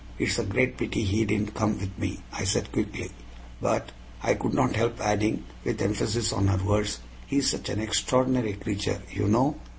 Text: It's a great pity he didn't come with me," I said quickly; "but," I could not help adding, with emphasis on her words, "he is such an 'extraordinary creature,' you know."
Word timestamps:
It's 0.17 0.39
a 0.39 0.43
great 0.43 0.77
pity 0.77 1.03
he 1.03 1.25
didn't 1.25 1.53
come 1.53 1.77
with 1.79 1.95
me," 1.99 2.21
I 2.33 2.43
said 2.43 2.71
quickly; 2.71 3.11
"but," 3.61 3.91
I 4.23 4.33
could 4.33 4.55
not 4.55 4.75
help 4.75 4.99
adding, 4.99 5.43
with 5.63 5.79
emphasis 5.79 6.33
on 6.33 6.47
her 6.47 6.57
words, 6.57 7.01
"he 7.27 7.37
is 7.37 7.51
such 7.51 7.69
an 7.69 7.79
'extraordinary 7.79 8.53
creature,' 8.53 9.03
you 9.11 9.27
know." 9.27 9.57